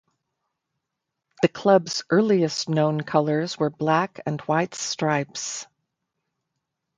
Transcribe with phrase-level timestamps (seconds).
[1.43, 5.67] The club's earliest known colours were black and white stripes.